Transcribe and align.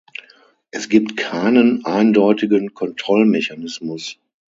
Es 0.71 0.89
gibt 0.89 1.15
keinen 1.15 1.85
eindeutigen 1.85 2.73
Kontrollmechanismus. 2.73 4.17